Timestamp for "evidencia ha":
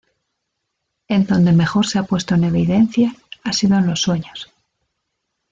2.45-3.53